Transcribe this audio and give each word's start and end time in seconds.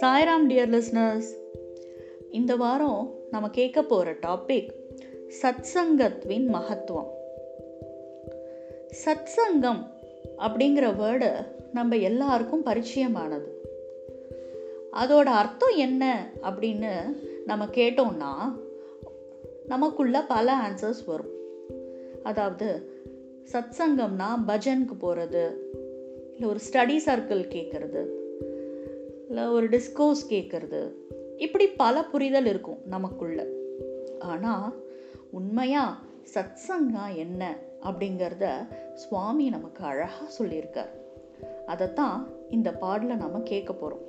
Sairam 0.00 0.48
dear 0.48 0.82
listeners 0.82 1.56
இந்த 2.30 2.56
வாரம் 2.56 3.14
நம்ம 3.30 3.50
கேட்க 3.50 3.82
போகிற 3.82 4.12
டாபிக் 4.12 4.68
சத்சங்கத்வின் 5.42 6.46
மகத்துவம். 6.46 7.10
சத்சங்கம் 9.04 9.86
அப்படிங்கிற 10.38 10.96
வேர்டு 10.96 11.44
நம்ம 11.72 11.96
எல்லாருக்கும் 11.96 12.66
பரிச்சயமானது. 12.66 13.48
அதோட 14.92 15.24
அர்த்தம் 15.24 15.76
என்ன 15.76 16.30
அப்படின்னு 16.42 17.20
நம்ம 17.46 17.66
கேட்டோம்னா 17.66 18.32
நமக்குள்ள 19.66 20.22
பல 20.22 20.54
ஆன்சர்ஸ் 20.68 21.04
வரும். 21.06 21.32
அதாவது 22.22 22.92
சத்சங்கம்னா 23.52 24.28
பஜனுக்கு 24.46 24.94
போகிறது 24.94 25.44
இல்லை 26.34 26.48
ஒரு 26.48 26.60
ஸ்டடி 26.66 26.96
சர்க்கிள் 27.06 27.42
கேட்குறது 27.54 28.02
இல்லை 29.28 29.44
ஒரு 29.46 29.68
டிஸ்கோஸ் 29.68 30.22
கேட்குறது 30.28 30.92
இப்படி 31.36 31.66
பல 31.66 32.04
புரிதல் 32.04 32.46
இருக்கும் 32.46 32.80
நமக்குள்ள. 32.86 33.46
ஆனால் 34.18 34.82
உண்மையாக 35.30 35.94
சத்சங்கா 36.34 37.16
என்ன 37.16 37.56
அப்படிங்கிறத 37.82 38.46
சுவாமி 38.94 39.48
நமக்கு 39.48 39.84
அழகாக 39.84 40.44
சொல்லியிருக்கார். 40.44 40.92
அதைத்தான் 41.66 42.28
இந்த 42.50 42.72
பாடலை 42.72 43.16
நம்ம 43.16 43.40
கேட்க 43.40 43.72
போகிறோம் 43.72 44.04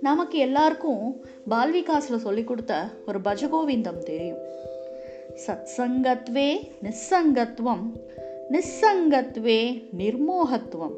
நமக்கு 0.00 0.38
எல்லாருக்கும் 0.38 1.22
பால்விகாஸில் 1.50 2.24
சொல்லி 2.26 2.44
கொடுத்த 2.44 2.88
ஒரு 3.06 3.18
பஜகோவிந்தம் 3.18 3.98
தெரியும். 3.98 4.42
சத்சங்கத்வே 5.46 6.70
நிஸ்ஸங்கத்வம் 6.82 7.82
நிஸ்ஸங்கத்வே 8.50 9.82
நிர்மோகத்துவம் 9.98 10.96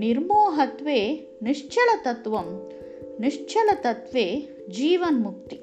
நிர்மோகத்வே 0.00 1.26
நிச்சல 1.44 2.02
தத்துவம் 2.02 2.76
நிश्चल 3.20 3.74
தத்துவே 3.82 4.48
ஜீவன் 4.68 5.20
முக்தி 5.20 5.60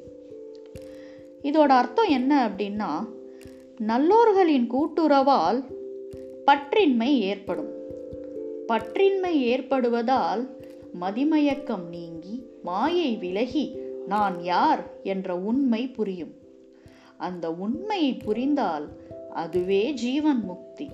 இதோட 1.41 1.67
அர்த்தம் 1.67 2.07
என்ன 2.07 2.49
அப்படின்னா 2.49 3.07
நல்லோர்களின் 3.87 4.67
கூட்டுறவால் 4.67 5.63
பற்றின்மை 6.45 7.19
ஏற்படும். 7.19 7.71
பற்றின்மை 8.67 9.31
ஏற்படுவதால் 9.31 10.57
மதிமயக்கம் 11.01 11.89
நீங்கி 11.89 12.45
மாயை 12.63 13.15
விலகி 13.15 13.77
நான் 14.07 14.43
யார் 14.43 14.89
என்ற 15.03 15.37
உண்மை 15.37 15.87
புரியும். 15.87 16.33
அந்த 17.17 17.51
உண்மையை 17.51 18.13
புரிந்தால் 18.13 18.89
அதுவே 19.29 19.91
ஜீவன் 19.91 20.43
முக்தி 20.43 20.89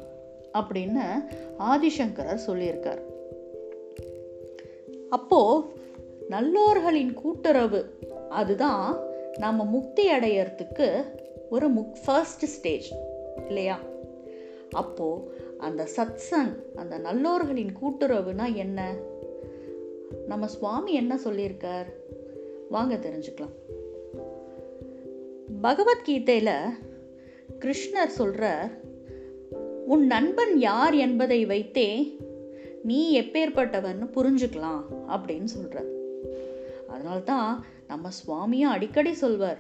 அப்படின்னு 0.54 1.02
ஆதிசங்கரர் 1.60 2.40
சொல்லியிருக்கார். 2.48 3.02
அப்போ 5.10 5.72
நல்லோர்களின் 6.30 7.14
கூட்டுறவு 7.14 8.00
அதுதான் 8.30 9.00
நம்ம 9.38 9.64
முக்தி 9.66 10.12
அடையறதுக்கு 10.12 11.04
ஒரு 11.50 11.70
முக் 11.70 11.96
ஃபர்ஸ்ட் 12.06 12.46
ஸ்டேஜ் 12.46 12.94
இல்லையா? 13.48 13.80
அப்போ 14.72 15.32
அந்த 15.58 15.88
சத்சங் 15.96 16.76
அந்த 16.76 17.00
நல்லோர்களின் 17.00 17.74
கூட்டுறவுனா 17.82 18.54
என்ன? 18.54 18.96
நம்ம 20.28 20.48
சுவாமி 20.48 20.94
என்ன 20.94 21.20
சொல்லியிருக்கார்? 21.26 21.86
வாங்க 22.70 22.96
தெரிஞ்சுக்கலாம். 22.96 23.61
பகவத்கீதையில் 25.62 26.70
கிருஷ்ணர் 27.60 28.08
சொல்கிற 28.08 28.72
உன் 29.86 30.06
நண்பன் 30.06 30.58
யார் 30.58 30.94
என்பதை 30.94 31.46
வைத்தே 31.46 32.18
நீ 32.84 33.22
எப்பேற்பட்டவன் 33.22 34.10
புரிஞ்சுக்கலாம் 34.16 34.84
அப்படின்னு 35.08 35.44
சொல்கிறார் 35.44 35.90
அதனால்தான் 36.88 37.66
நம்ம 37.88 38.10
சுவாமியும் 38.10 38.72
அடிக்கடி 38.72 39.14
சொல்வார் 39.14 39.60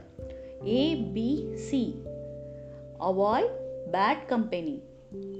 ஏபிசி 0.66 1.94
அவாய்ட் 3.00 3.52
பேட் 3.92 4.26
கம்பெனி 4.28 4.81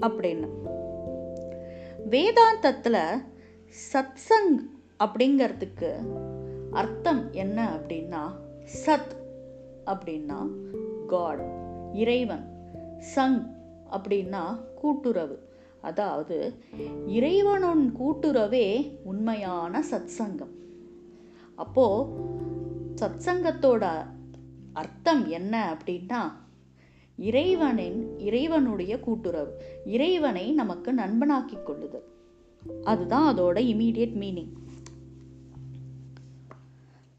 அப்படின்னு. 0.00 0.48
வேதாந்தத்தில் 2.10 3.22
சத்சங் 3.92 4.56
அப்படிங்கிறதுக்கு 5.04 5.92
அர்த்தம் 6.70 7.32
என்ன 7.32 7.76
அப்படின்னா 7.76 8.30
சத் 8.86 9.20
அப்படின்னா 9.86 10.40
காட் 11.06 11.42
இறைவன். 11.92 12.44
சங் 13.14 13.46
அப்படின்னா 13.90 14.60
கூட்டுறவு. 14.74 15.48
அதாவது 15.80 16.54
இறைவனுன் 17.06 17.96
கூட்டுறவே 17.96 18.98
உண்மையான 19.04 19.84
சத்சங்கம். 19.90 20.54
அப்போ 21.54 21.86
சத்சங்கத்தோட 23.00 24.06
அர்த்தம் 24.72 25.28
என்ன 25.28 25.76
அப்படின்னா 25.76 26.32
இறைவனின் 27.16 28.18
இறைவனுடைய 28.18 29.00
கூட்டுறவு. 29.00 29.62
இறைவனை 29.86 30.52
நமக்கு 30.52 30.92
நண்பனாக்கி 30.92 31.62
கொள்ளுதல் 31.62 32.10
அதுதான் 32.84 33.26
அதோட 33.34 33.58
இமீடியட் 33.72 34.16
மீனிங் 34.16 34.52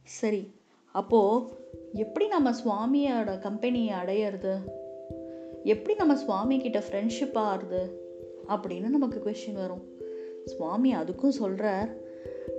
சரி 0.04 0.52
அப்போ 0.92 1.22
எப்படி 1.94 2.28
நம்ம 2.28 2.52
சுவாமியோட 2.52 3.40
கம்பெனியை 3.40 3.96
அடையிறது? 3.96 4.58
எப்படி 5.64 5.96
நம்ம 5.96 6.16
சுவாமி 6.16 6.58
கிட்ட 6.58 6.80
ஃப்ரெண்ட்ஷிப் 6.80 7.34
ஆகுது 7.34 7.82
அப்படின்னு 8.48 8.90
நமக்கு 8.90 9.22
கொஷின் 9.26 9.54
வரும். 9.54 9.84
சுவாமி 10.46 10.96
அதுக்கும் 10.96 11.30
சொல்கிறார் 11.30 11.90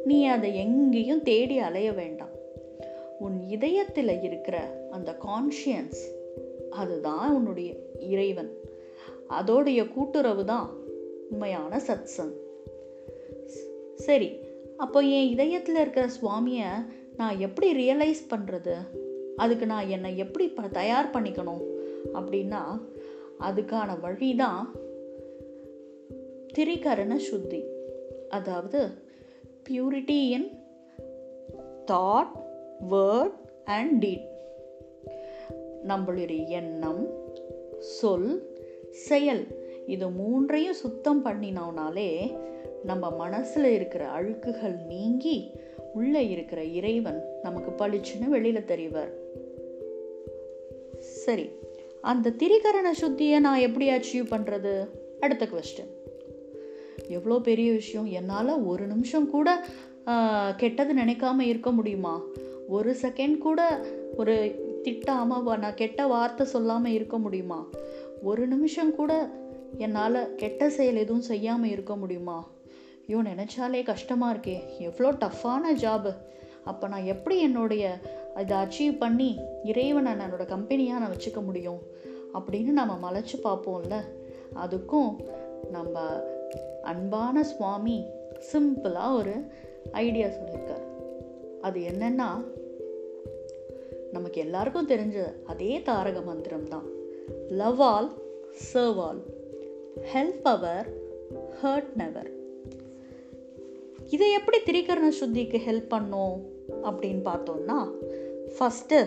நீ 0.04 0.26
அதை 0.26 0.56
எங்கேயும் 0.56 1.22
தேடி 1.22 1.58
அலைய 1.58 1.92
வேண்டாம். 1.92 2.34
உன் 3.18 3.48
இதயத்தில் 3.48 4.22
இருக்கிற 4.22 4.86
அந்த 4.90 5.16
கான்ஷியன்ஸ் 5.20 6.00
அதுதான் 6.70 7.34
உன்னுடைய 7.34 7.74
இறைவன். 8.00 8.52
அதோடைய 9.30 9.92
கூட்டுறவு 9.92 10.44
தான் 10.44 10.70
உண்மையான 11.30 11.76
சத்சங் 11.76 12.34
சரி 13.94 14.38
அப்போ 14.76 15.00
என் 15.00 15.28
இதயத்தில் 15.28 15.74
இருக்கிற 15.74 16.08
சுவாமியை 16.22 16.86
நான் 17.16 17.38
எப்படி 17.38 17.68
ரியலைஸ் 17.74 18.22
பண்ணுறது 18.30 18.74
அதுக்கு 19.36 19.66
நான் 19.66 19.88
என்னை 19.88 20.16
எப்படி 20.16 20.48
ப 20.48 20.62
தயார் 20.62 21.10
பண்ணிக்கணும் 21.12 21.62
அப்படின்னா 22.12 22.80
அதுக்கான 23.40 24.00
வழி 24.00 24.34
தான் 24.34 24.74
திரிகரண 26.58 27.16
சுத்தி. 27.16 27.64
அதாவது 28.28 28.90
purity 29.70 30.08
in 30.08 30.58
thought 31.92 32.32
word 32.90 33.32
and 33.64 33.98
deed 33.98 34.32
நம்மளுடைய 35.86 36.48
எண்ணம் 36.48 37.06
சொல் 37.78 38.54
செயல் 38.90 39.46
இது 39.86 40.10
மூன்றையும் 40.10 40.72
சுத்தம் 40.72 41.24
பண்ணினோம்னாலே 41.24 42.36
நம்ம 42.84 43.10
மனசில் 43.10 43.64
இருக்கிற 43.64 44.08
அழுக்குகள் 44.08 44.86
நீங்கி 44.86 45.50
உள்ளே 45.94 46.28
இருக்கிற 46.28 46.64
இறைவன் 46.64 47.33
நமக்கு 47.46 47.70
பளிச்சுன்னு 47.80 48.28
வெளியில் 48.34 48.68
தெரிவார். 48.72 49.12
சரி 51.24 51.46
அந்த 52.10 52.32
திரிகரண 52.40 52.88
சுத்தியை 53.02 53.38
நான் 53.46 53.64
எப்படி 53.66 53.86
அச்சீவ் 53.96 54.32
பண்ணுறது 54.32 54.72
அடுத்த 55.24 55.44
கொஸ்டின் 55.52 55.92
எவ்வளோ 57.16 57.36
பெரிய 57.48 57.68
விஷயம்? 57.80 58.08
என்னால் 58.18 58.52
ஒரு 58.72 58.84
நிமிஷம் 58.92 59.28
கூட 59.34 59.48
கெட்டது 60.62 60.92
நினைக்காம 61.00 61.46
இருக்க 61.50 61.70
முடியுமா? 61.78 62.14
ஒரு 62.76 62.90
செகண்ட் 63.02 63.36
கூட 63.46 63.60
ஒரு 64.20 64.34
திட்டாமல் 64.84 65.62
நான் 65.62 65.80
கெட்ட 65.80 66.00
வார்த்தை 66.12 66.44
சொல்லாமல் 66.52 66.94
இருக்க 66.98 67.16
முடியுமா? 67.24 67.60
ஒரு 68.30 68.42
நிமிஷம் 68.52 68.92
கூட 68.98 69.12
என்னால் 69.84 70.18
கெட்ட 70.40 70.68
செயல் 70.76 71.02
எதுவும் 71.04 71.28
செய்யாமல் 71.30 71.72
இருக்க 71.74 71.94
முடியுமா? 72.02 72.38
ஐயோ 73.06 73.18
நினச்சாலே 73.30 73.80
கஷ்டமாக 73.90 74.32
இருக்கே. 74.34 74.58
எவ்வளோ 74.88 75.10
டஃப்பான 75.22 75.72
ஜாபு 75.82 76.12
அப்போ 76.64 76.88
நான் 76.88 77.04
எப்படி 77.04 77.40
என்னுடைய 77.40 77.98
இதை 78.40 78.56
அச்சீவ் 78.56 78.96
பண்ணி 78.98 79.38
இறைவனை 79.64 80.12
என்னோடய 80.12 80.46
கம்பெனியாக 80.46 81.00
நான் 81.00 81.16
வச்சுக்க 81.16 81.44
முடியும்? 81.44 81.80
அப்படின்னு 82.34 82.70
நம்ம 82.70 83.10
மலைச்சு 83.10 83.36
பார்ப்போம்ல. 83.44 84.04
அதுக்கும் 84.54 85.16
நம்ம 85.70 86.24
அன்பான 86.82 87.44
சுவாமி 87.44 88.06
சிம்பிளாக 88.52 89.14
ஒரு 89.14 89.34
ஐடியா 89.92 90.26
சொல்லியிருக்கார். 90.26 90.84
அது 91.60 91.80
என்னென்னா 91.80 92.44
நமக்கு 94.12 94.40
எல்லாருக்கும் 94.40 94.88
தெரிஞ்ச 94.88 95.24
அதே 95.44 95.82
தாரக 95.82 96.20
மந்திரம் 96.20 96.68
தான். 96.68 96.86
Love 97.48 97.82
all 97.82 98.12
serve 98.74 99.00
all 99.00 99.22
help 100.14 100.42
ever 100.42 100.92
hurt 101.62 101.94
never 101.94 102.30
இதை 104.08 104.32
எப்படி 104.32 104.58
திரிகரண 104.58 105.12
சுத்திக்கு 105.20 105.60
ஹெல்ப் 105.66 105.88
பண்ணும்? 105.88 106.53
அப்படின்னு 106.84 107.22
பார்த்தோம்னா 107.24 107.90
ஃபஸ்ட்டு 108.58 109.06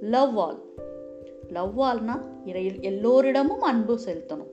லவ் 0.00 0.38
ஆல் 0.38 0.62
லவ் 1.48 1.80
ஆல்னா 1.80 2.20
இறை 2.44 2.78
எல்லோரிடமும் 2.80 3.60
அன்பு 3.60 3.98
செலுத்தணும். 4.04 4.50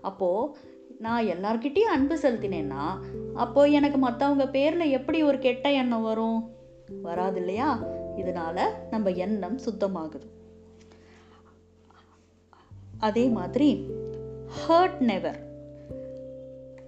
அப்போது 0.00 0.56
நான் 0.98 1.24
எல்லார்கிட்டயும் 1.24 1.92
அன்பு 1.94 2.14
செலுத்தினேன்னா 2.14 2.98
அப்போ 3.34 3.64
எனக்கு 3.64 4.08
மற்றவங்க 4.08 4.50
பேரில் 4.50 4.90
எப்படி 4.90 5.22
ஒரு 5.22 5.38
கெட்ட 5.38 5.72
எண்ணம் 5.72 6.02
வரும்? 6.02 6.50
வராது 7.02 7.38
இல்லையா? 7.38 7.84
இதனால் 8.16 8.72
நம்ம 8.90 9.10
எண்ணம் 9.10 9.58
சுத்தமாகுது. 9.58 10.28
அதே 12.98 13.26
மாதிரி 13.26 13.86
ஹர்ட் 14.68 15.00
நெவர் 15.00 15.38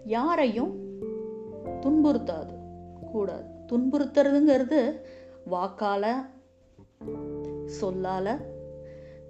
யாரையும் 0.05 0.75
துன்புறுத்தாது 1.81 2.55
கூடாது. 3.13 3.55
துன்புறுத்துறதுங்கிறது 3.69 5.01
வாக்கால 5.51 6.15
சொல்லால 7.81 8.37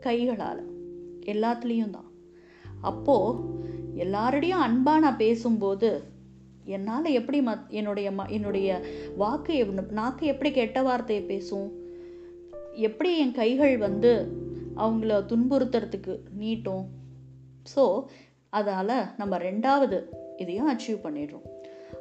கைகளால். 0.00 0.62
எல்லாத்துலேயும் 1.24 1.90
தான். 1.90 2.10
அப்போது 2.80 3.38
எல்லாரோடையும் 3.96 4.64
அன்பாக 4.66 4.98
நான் 4.98 5.16
பேசும்போது 5.16 6.02
என்னால் 6.64 7.04
எப்படி 7.04 7.40
மத் 7.40 7.68
என்னுடைய 7.68 8.10
ம 8.10 8.28
என்னுடைய 8.28 8.80
வாக்கு 9.16 9.66
நாக்கு 9.90 10.26
எப்படி 10.26 10.50
கெட்ட 10.50 10.82
வார்த்தையை 10.82 11.24
பேசும்? 11.24 11.68
எப்படி 12.72 13.18
என் 13.18 13.32
கைகள் 13.32 13.78
வந்து 13.78 14.12
அவங்கள 14.76 15.12
துன்புறுத்துறதுக்கு 15.30 16.18
நீட்டும்? 16.38 16.84
ஸோ 17.76 18.04
அதால் 18.52 19.06
நம்ம 19.16 19.38
ரெண்டாவது 19.38 19.98
இதையும் 20.36 20.70
அச்சீவ் 20.72 21.04
பண்ணிடுறோம். 21.04 21.46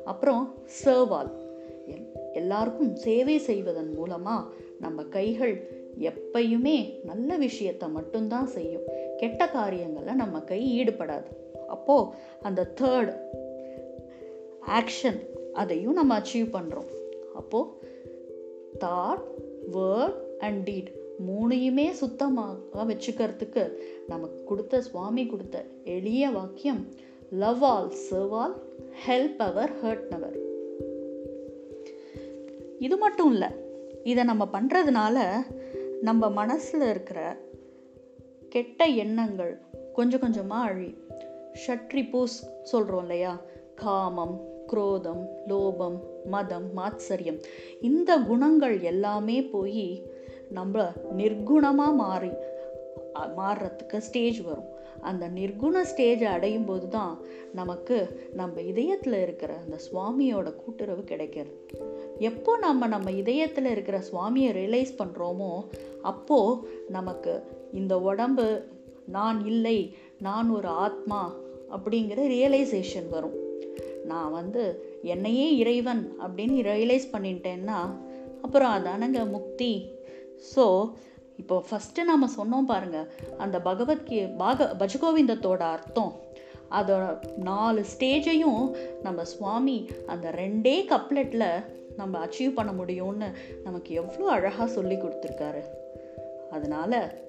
அப்புறம் 0.06 0.56
சர்வால் 0.84 1.32
எல்லாருக்கும் 2.34 2.96
சேவை 2.96 3.38
செய்வதன் 3.40 3.94
மூலமாக 3.94 4.48
நம்ம 4.80 5.04
கைகள் 5.04 5.70
எப்பயுமே 6.00 7.04
நல்ல 7.04 7.38
விஷயத்தை 7.38 7.90
மட்டும்தான் 7.90 8.48
செய்யும். 8.48 8.84
கெட்ட 9.18 9.48
காரியங்களில் 9.48 10.16
நம்ம 10.16 10.40
கை 10.40 10.84
ஈடுபடாது. 10.84 11.30
அப்போது 11.68 12.10
அந்த 12.42 12.74
தேர்ட் 12.82 13.12
ஆக்ஷன் 14.68 15.20
அதையும் 15.54 15.94
நம்ம 15.94 16.20
அச்சீவ் 16.20 16.50
பண்ணுறோம் 16.52 16.90
அப்போது 17.36 17.70
தாட் 18.80 19.24
வேர்ட் 19.72 20.18
அண்ட் 20.40 20.64
டீட் 20.64 20.92
மூணையுமே 21.28 21.92
சுத்தமாக 21.92 22.86
வச்சுக்கிறதுக்கு 22.86 23.78
நமக்கு 24.08 24.44
கொடுத்த 24.44 24.82
சுவாமி 24.82 25.26
கொடுத்த 25.26 25.66
எளிய 25.84 26.30
வாக்கியம் 26.30 26.88
love 27.30 27.64
all 27.64 27.92
serve 28.12 28.32
all 28.32 28.56
help 29.08 29.38
ever 29.38 29.72
hurt 29.84 30.08
never 30.10 30.45
இது 32.80 32.98
மட்டும் 32.98 33.32
இல்லை 33.32 33.48
இதை 34.04 34.24
நம்ம 34.24 34.48
பண்ணுறதுனால 34.54 35.46
நம்ம 36.02 36.30
மனசில் 36.30 36.82
இருக்கிற 36.82 37.38
கெட்ட 38.50 38.86
எண்ணங்கள் 38.86 39.62
கொஞ்சம் 39.94 40.20
கொஞ்சமாக 40.20 40.68
அழி 40.68 40.98
ஷட்ரிபூஸ் 41.68 42.36
சொல்கிறோம் 42.64 43.02
இல்லையா? 43.02 43.42
காமம் 43.76 44.42
குரோதம் 44.68 45.28
லோபம் 45.48 46.00
மதம் 46.26 46.70
மாத்சரியம். 46.78 47.44
இந்த 47.82 48.18
குணங்கள் 48.18 48.80
எல்லாமே 48.80 49.42
போய் 49.42 50.04
நம்ம 50.50 50.92
நிர்குணமாக 51.18 51.94
மாறி 51.94 52.30
மாறுறதுக்கு 53.14 53.98
ஸ்டேஜ் 53.98 54.42
வரும். 54.42 54.74
அந்த 55.02 55.30
நிர்குண 55.30 55.86
ஸ்டேஜை 55.96 56.24
அடையும் 56.24 56.66
போது 56.66 56.88
தான் 56.88 57.20
நமக்கு 57.54 58.28
நம்ம 58.34 58.62
இதயத்தில் 58.62 59.22
இருக்கிற 59.22 59.54
அந்த 59.54 59.78
சுவாமியோட 59.92 60.56
கூட்டுறவு 60.56 61.04
கிடைக்கிறது. 61.04 61.60
எப்போ 62.20 62.58
நம்ம 62.58 62.88
நம்ம 62.88 63.12
இதயத்தில் 63.12 63.66
இருக்கிற 63.66 64.02
சுவாமியை 64.02 64.52
ரியலைஸ் 64.52 64.92
பண்ணுறோமோ 64.98 65.66
அப்போது 66.02 66.68
நமக்கு 66.90 67.44
இந்த 67.74 68.00
உடம்பு 68.00 68.70
நான் 69.06 69.46
இல்லை 69.46 69.96
நான் 70.20 70.50
ஒரு 70.50 70.68
ஆத்மா 70.68 71.34
அப்படிங்கிற 71.72 72.20
ரியலைசேஷன் 72.28 73.10
வரும். 73.10 73.36
நான் 74.06 74.32
வந்து 74.32 74.86
என்னையே 75.02 75.58
இறைவன் 75.58 76.16
அப்படின்னு 76.20 76.58
ரியலைஸ் 76.62 77.08
பண்ணிட்டேன்னா 77.12 77.80
அப்புறம் 78.42 78.72
அதானங்க 78.72 79.30
முக்தி. 79.30 79.90
ஸோ 80.56 80.92
இப்போ 81.38 81.64
ஃபஸ்ட்டு 81.70 82.04
நம்ம 82.04 82.28
சொன்னோம் 82.38 82.66
பாருங்கள் 82.66 83.12
அந்த 83.38 83.60
பகவத்கீ 83.60 84.36
பாக 84.38 84.76
பஜகோவிந்தத்தோட 84.80 85.58
அர்த்தம். 85.58 86.14
அதோட 86.72 87.20
நாலு 87.36 87.86
ஸ்டேஜையும் 87.98 88.76
நம்ம 89.04 89.24
சுவாமி 89.24 89.90
அந்த 90.06 90.32
ரெண்டே 90.32 90.86
கப்லெட்டில் 90.86 91.66
நம்ம 91.98 92.26
அச்சீவ் 92.26 92.54
பண்ண 92.54 92.84
முடியும்னு 92.84 93.32
நமக்கு 93.64 93.94
எவ்வளோ 93.94 94.32
அழகாக 94.32 94.68
சொல்லி 94.68 94.96
கொடுத்துருக்காரு. 94.96 95.62
அதனால் 96.52 97.24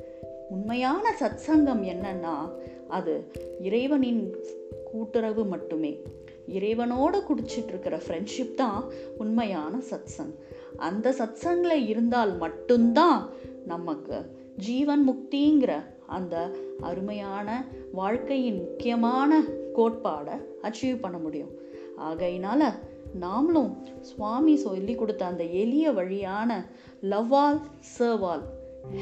உண்மையான 0.48 1.14
சத்சங்கம் 1.20 1.84
என்னன்னா 1.92 2.50
அது 2.88 3.32
இறைவனின் 3.60 4.36
கூட்டுறவு 4.84 5.44
மட்டுமே. 5.44 6.02
இறைவனோட 6.48 7.22
குடிச்சிட்ருக்கிற 7.28 8.00
ஃப்ரெண்ட்ஷிப் 8.06 8.54
தான் 8.54 8.84
உண்மையான 9.18 9.76
சத்சங். 9.90 10.34
அந்த 10.76 11.10
சத்சங்கில் 11.10 11.86
இருந்தால் 11.86 12.36
மட்டும்தான் 12.36 13.30
நமக்கு 13.66 14.36
ஜீவன் 14.56 15.02
முக்திங்கிற 15.10 15.82
அந்த 16.06 16.50
அருமையான 16.80 17.64
வாழ்க்கையின் 17.92 18.56
முக்கியமான 18.56 19.42
கோட்பாடை 19.76 20.44
அச்சீவ் 20.62 21.00
பண்ண 21.00 21.18
முடியும். 21.18 21.50
ஆகையினால் 21.96 22.72
நாமளும் 23.20 24.00
சுவாமி 24.00 24.56
சொல்லி 24.56 24.94
கொடுத்த 24.94 25.24
அந்த 25.24 25.44
எளிய 25.44 25.92
வழியான 25.92 26.66
லவ்வால் 27.02 27.60
சர்வால் 27.98 28.42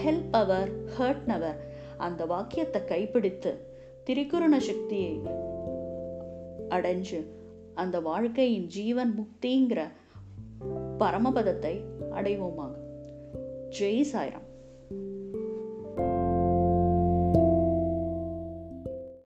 ஹெல்ப் 0.05 0.31
அவர் 0.31 0.85
ஹர்ட் 0.99 1.25
நவர் 1.27 1.73
அந்த 1.97 2.27
வாக்கியத்தை 2.27 2.85
கைப்பிடித்து 2.85 3.73
திரிகுருண 4.07 4.57
சக்தியை 4.57 5.21
அடைஞ்சு 6.69 7.27
அந்த 7.75 8.01
வாழ்க்கையின் 8.01 8.67
ஜீவன் 8.67 9.15
முக்திங்கிற 9.19 9.91
பரமபதத்தை 10.99 11.81
அடைவோமாக. 12.11 12.73
ஜெய் 13.79 14.05
சாய்ராம். 14.13 14.54